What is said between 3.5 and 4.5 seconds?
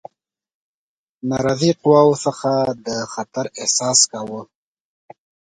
احساس کاوه.